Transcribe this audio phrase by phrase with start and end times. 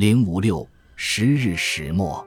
[0.00, 2.26] 零五六十日始末，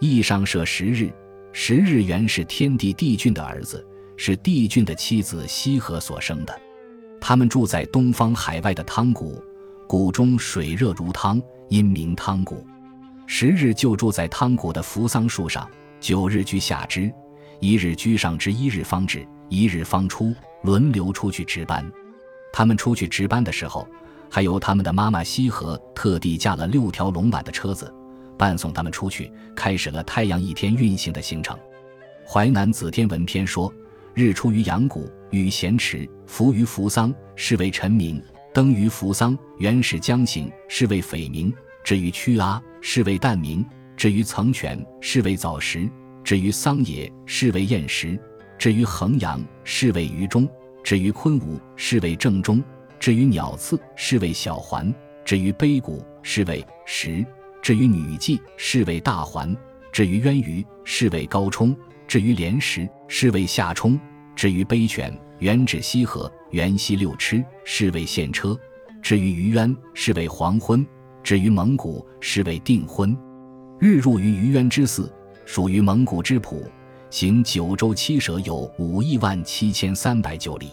[0.00, 1.12] 羿上射十日。
[1.52, 3.86] 十日原是天帝帝俊的儿子，
[4.16, 6.60] 是帝俊的妻子羲和所生的。
[7.20, 9.44] 他们住在东方海外的汤谷，
[9.86, 11.38] 谷中水热如汤，
[11.68, 12.66] 因名汤谷。
[13.26, 15.70] 十日就住在汤谷的扶桑树上，
[16.00, 17.12] 九日居下之，
[17.60, 21.84] 一日居上之，一日方至，一日方出，轮流出去值班。
[22.54, 23.86] 他们出去值班的时候。
[24.34, 27.92] 还由他们的妈妈羲和特地驾了六条龙马的车子，
[28.38, 31.54] 伴送他们出去，开始了太阳一天运行的行程。
[32.26, 33.70] 《淮南子·天文篇》说
[34.16, 38.22] ：“日出于阳谷，与咸池，浮于扶桑，是为辰明；
[38.54, 41.52] 登于扶桑，原始将行，是为匪明；
[41.84, 43.62] 至于曲阿，是为旦明；
[43.98, 45.86] 至于层泉，是为早时；
[46.24, 48.18] 至于桑野，是为晏时；
[48.58, 50.46] 至于衡阳，是为于中；
[50.82, 52.64] 至于昆吾，是为正中。”
[53.02, 57.26] 至于鸟刺，是为小环；至于碑谷，是为石；
[57.60, 59.52] 至于女祭，是为大环；
[59.90, 61.74] 至于渊鱼，是为高冲；
[62.06, 63.98] 至于莲石，是为下冲；
[64.36, 68.56] 至于碑泉，原指西河，原西六尺，是为现车；
[69.02, 70.86] 至于鱼渊，是为黄昏；
[71.24, 73.18] 至于蒙古，是为定婚。
[73.80, 75.12] 日入于鱼渊之寺，
[75.44, 76.70] 属于蒙古之浦，
[77.10, 80.70] 行九州七舍，有五亿万七千三百九里。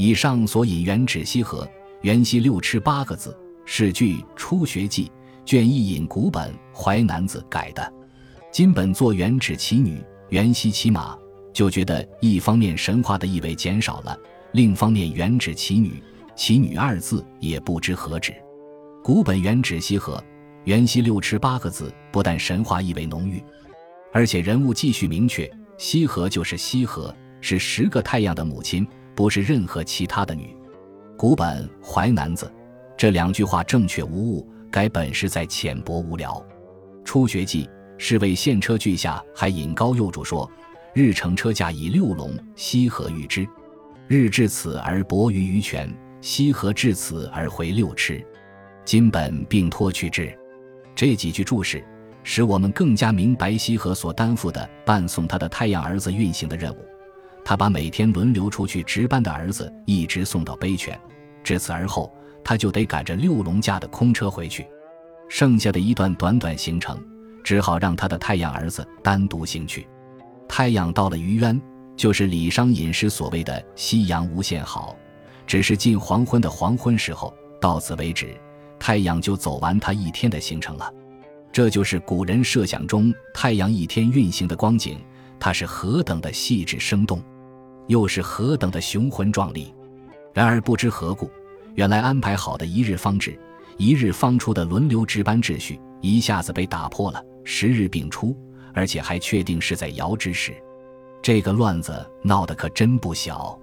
[0.00, 1.68] 以上所引原指西河，
[2.00, 5.04] 原西六尺八个字，是据《初学记》
[5.44, 7.92] 卷一引古本《淮南子》改的。
[8.50, 11.14] 今本作原指其女，原西其马，
[11.52, 14.18] 就觉得一方面神话的意味减少了，
[14.52, 16.02] 另一方面原指其女，
[16.34, 18.32] 其女二字也不知何指。
[19.04, 20.18] 古本原指西河，
[20.64, 23.44] 原西六尺八个字，不但神话意味浓郁，
[24.14, 28.88] 而且人物继续明确，西河就是西河，是十个太阳的母亲。
[29.14, 30.56] 不是任何其他的女，
[31.16, 32.46] 古本《淮南子》
[32.96, 36.34] 这两句话正确无误，改本是在浅薄无聊。
[37.04, 37.64] 《初学记》
[37.98, 40.50] 是为献车句下还引高右注说
[40.94, 43.46] ：“日乘车驾以六龙，西河遇之。
[44.06, 48.24] 日至此而泊于鱼泉，西河至此而回六尺。
[48.84, 50.32] 今本并托去之。”
[50.94, 51.84] 这几句注释，
[52.22, 56.78] 使我们更加明白西河所担负的伴送他的太阳儿子运行的任务。
[57.50, 60.96] 他把每天轮流出去值班的儿子一直送到碑泉，
[61.42, 64.64] 至此而后，他就得赶着六龙驾的空车回去。
[65.28, 66.96] 剩下的一段短短行程，
[67.42, 69.84] 只好让他的太阳儿子单独行去。
[70.46, 71.60] 太阳到了余渊，
[71.96, 74.96] 就是李商隐诗所谓的“夕阳无限好”，
[75.44, 78.32] 只是近黄昏的黄昏时候，到此为止，
[78.78, 80.88] 太阳就走完他一天的行程了。
[81.50, 85.00] 这就是古人设想中太阳一天运行的光景。
[85.42, 87.18] 它是何等的细致生动，
[87.90, 89.74] 又是何等的雄浑壮丽。
[90.32, 91.28] 然而不知何故，
[91.74, 93.36] 原来安排好的一日方至、
[93.78, 97.20] 一日方出的轮流值班秩序，一下子被打破了。
[97.44, 98.36] 十日并出，
[98.72, 100.54] 而且还确定是在爻之时。
[101.20, 103.58] 这个乱子闹得可真不小。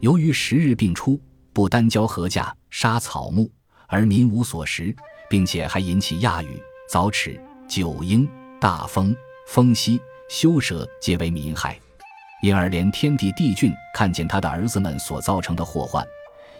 [0.00, 1.18] 由于十日并出，
[1.54, 3.50] 不单交禾稼、杀草木，
[3.86, 4.94] 而民无所食，
[5.30, 8.28] 并且还引起亚雨、早齿、九鹰、
[8.60, 9.16] 大风、
[9.46, 9.98] 风息。
[10.28, 11.78] 修蛇皆为民害，
[12.42, 16.04] 因而连天帝帝俊看见他的儿子们所造成的祸患，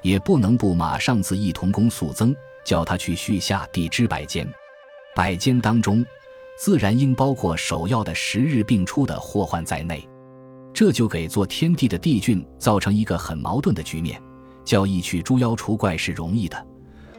[0.01, 2.35] 也不能不马上自一同工速增，
[2.65, 4.49] 叫他去续下地支百间。
[5.13, 6.07] 百间当中，
[6.57, 10.09] 自然应包括首要的十日并出的祸患在内。
[10.73, 14.23] 这就给做天帝的帝俊造成一个很矛盾的局面：
[14.65, 16.65] 叫义去诛妖除怪是容易的，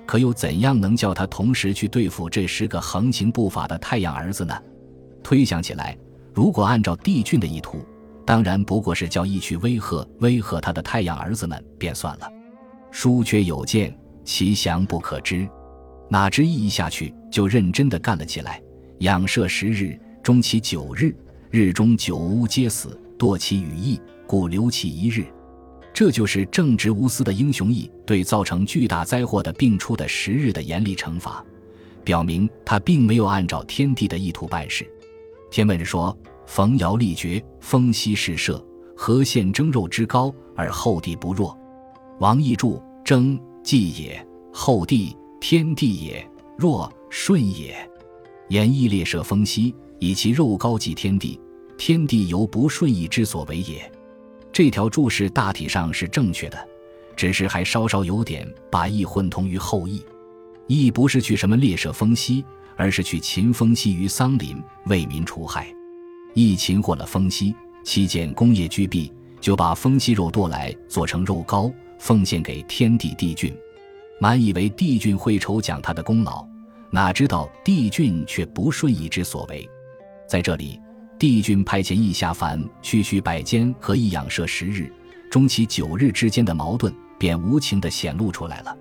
[0.06, 4.57] 可又怎样能叫他同时去对付这十个横行不法的太阳儿子呢？
[5.22, 5.97] 推想起来。
[6.34, 7.85] 如果按照帝俊的意图，
[8.25, 12.31] 当然不过是叫义去威吓威吓他的太阳儿子们便算了。
[12.91, 15.47] 书缺有见，其详不可知。
[16.09, 18.61] 哪知义一下去就认真的干了起来，
[19.00, 21.16] 养射十日，终其九日，
[21.50, 25.25] 日中九乌皆死，堕其羽翼，故留其一日。
[25.94, 31.44] 这就是正直无私的英雄义对造成巨大灾祸的病出的十日的严厉惩罚，
[32.03, 34.87] 表明他并没有按照天地的意图办事。
[35.52, 36.16] 天问说
[36.53, 38.64] ：“逢尧立决，风息试射，
[38.96, 41.58] 何现征肉之高而后帝不弱？”
[42.22, 44.23] 王逸注：“征，季也；
[44.53, 46.23] 后帝，天地也；
[46.55, 47.76] 若，顺也。
[48.50, 51.41] 言义列射风息，以其肉高即天地，
[51.76, 53.91] 天地由不顺意之所为也。”
[54.53, 56.67] 这条注释大体上是正确的，
[57.16, 60.06] 只是还稍稍有点把义混同于后义。
[60.67, 62.46] 义不是去什么列射风息。
[62.76, 65.72] 而是去擒风息于桑林，为民除害。
[66.34, 73.56] 一擒获了风息，期间功业俱毕，就把风息肉剁来做成肉糕，奉献给天帝帝俊。
[74.20, 76.46] 满以为帝俊会酬奖他的功劳，
[76.90, 79.68] 哪知道帝俊却不顺意之所为。
[80.28, 80.80] 在这里，
[81.20, 84.91] 帝俊派遣义下凡去续百间和义养社十日，
[85.30, 88.76] 终其九日之间的矛盾便无情地显露出来了。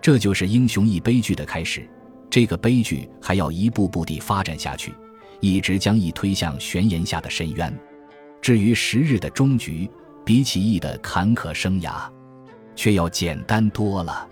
[0.00, 1.88] 这就是英雄义悲剧的开始。
[2.30, 4.92] 这个悲剧还要一步步地发展下去，
[5.40, 7.72] 一直将义推向悬崖下的深渊。
[8.40, 9.90] 至于十日的终局，
[10.24, 12.08] 比起义的坎坷生涯，
[12.76, 14.28] 却要简单多了。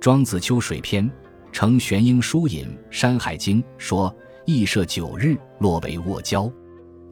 [0.00, 1.04] 庄子《秋水篇》
[1.52, 4.14] 承玄英书引《山海经》说
[4.46, 6.50] ：“义设九日，落为卧礁。”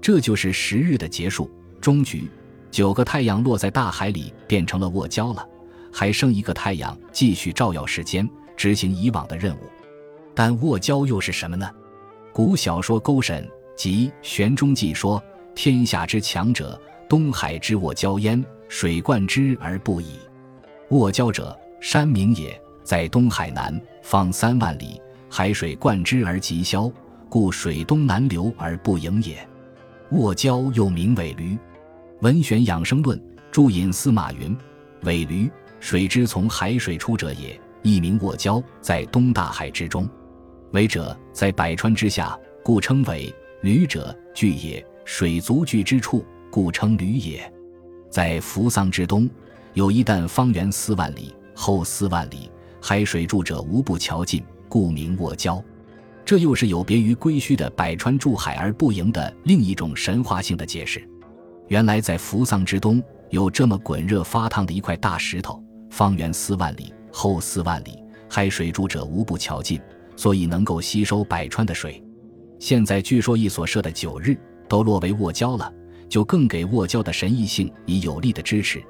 [0.01, 1.51] 这就是十日的结束
[1.81, 2.31] 终局。
[2.71, 5.47] 九个太阳落在大海里，变成了卧礁了，
[5.93, 9.61] 还剩一个太阳继续照耀世间，执行以往的任务。
[10.35, 11.69] 但卧礁又是什么呢？
[12.39, 13.45] 古小说《勾神》
[13.75, 15.21] 及《玄中记》说
[15.57, 20.21] ：“天下之强者，东海之卧礁焉，水贯之而不已。
[20.91, 26.89] 卧礁者，山名也，在东海南方三万里，海水贯之而急消，
[27.29, 29.37] 故水东南流而不盈也。
[30.13, 31.55] 卧礁又名尾驴，
[32.21, 33.19] 《文选养生论》
[33.51, 34.57] 注引司马云
[35.03, 35.51] ：“尾驴，
[35.81, 40.09] 水之从海水出者也，一名卧礁，在东大海之中。”
[40.73, 43.33] 尾者在百川之下，故称尾；
[43.63, 47.51] 旅者巨也，水足巨之处，故称旅也。
[48.11, 49.29] 在扶桑之东，
[49.73, 52.51] 有一旦方圆四万里，后四万里，
[52.83, 55.63] 海水注者无不瞧尽，故名卧礁。
[56.23, 61.03] 这又是有别于龟墟的百川注海而不盈的另一种神话性的解释。
[61.69, 67.99] 原来在扶桑之东，有这么滚热发烫的一块大石头，方圆四万里，后四万里，
[68.29, 69.81] 海水注者无不瞧尽。
[70.19, 72.03] 所以能够吸收百川的水，
[72.59, 74.37] 现在据说一所设的九日
[74.69, 75.73] 都落为卧礁了，
[76.09, 78.83] 就更给卧礁的神异性以有力的支持。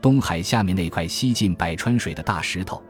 [0.00, 2.80] 东海下面那块吸进百川水的大石头，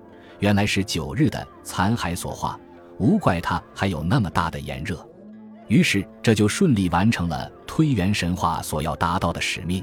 [0.41, 2.61] 原来是九日的残骸所化，
[2.99, 5.03] 无怪它还有那么大的炎热。
[5.69, 9.83] 于是这就顺利完成了推原神话所要达到的使命。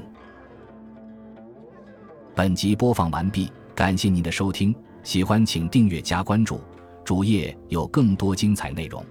[2.32, 4.72] 本集播放完毕，感谢您的收听，
[5.02, 6.60] 喜欢请订阅加关注。
[7.04, 9.04] 主页有更多精彩内容。